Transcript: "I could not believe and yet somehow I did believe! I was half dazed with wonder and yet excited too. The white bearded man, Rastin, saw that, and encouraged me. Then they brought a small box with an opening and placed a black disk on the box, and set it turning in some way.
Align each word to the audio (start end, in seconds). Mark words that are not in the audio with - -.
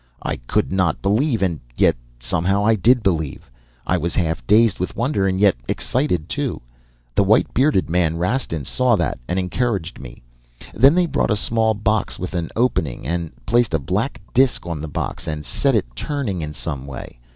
"I 0.23 0.37
could 0.37 0.71
not 0.71 1.03
believe 1.03 1.43
and 1.43 1.59
yet 1.77 1.95
somehow 2.19 2.65
I 2.65 2.73
did 2.73 3.03
believe! 3.03 3.51
I 3.85 3.97
was 3.99 4.15
half 4.15 4.43
dazed 4.47 4.79
with 4.79 4.95
wonder 4.95 5.27
and 5.27 5.39
yet 5.39 5.55
excited 5.67 6.27
too. 6.27 6.59
The 7.13 7.21
white 7.23 7.53
bearded 7.53 7.87
man, 7.87 8.17
Rastin, 8.17 8.65
saw 8.65 8.95
that, 8.95 9.19
and 9.27 9.37
encouraged 9.37 9.99
me. 9.99 10.23
Then 10.73 10.95
they 10.95 11.05
brought 11.05 11.29
a 11.29 11.35
small 11.35 11.75
box 11.75 12.17
with 12.17 12.33
an 12.33 12.49
opening 12.55 13.05
and 13.05 13.31
placed 13.45 13.75
a 13.75 13.77
black 13.79 14.19
disk 14.33 14.65
on 14.65 14.81
the 14.81 14.87
box, 14.87 15.27
and 15.27 15.45
set 15.45 15.75
it 15.75 15.85
turning 15.95 16.41
in 16.41 16.55
some 16.55 16.87
way. 16.87 17.19